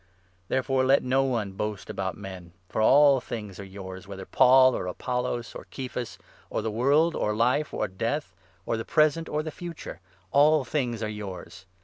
Therefore 0.47 0.83
let 0.83 1.03
no 1.03 1.21
one 1.21 1.51
boast 1.51 1.87
about 1.87 2.17
men; 2.17 2.53
for 2.69 2.81
all 2.81 3.21
things 3.21 3.59
are 3.59 3.63
21 3.63 3.71
yours— 3.71 4.07
whether 4.07 4.25
Paul, 4.25 4.75
or 4.75 4.87
Apollos, 4.87 5.53
or 5.53 5.65
Kephas, 5.69 6.17
or 6.49 6.63
the 6.63 6.71
world, 6.71 7.13
or 7.15 7.25
22 7.33 7.37
life, 7.37 7.71
or 7.71 7.87
death, 7.87 8.33
or 8.65 8.77
the 8.77 8.83
present, 8.85 9.29
or 9.29 9.43
the 9.43 9.51
future— 9.51 10.01
all 10.31 10.65
things 10.65 11.03
are 11.03 11.07
yours 11.07 11.67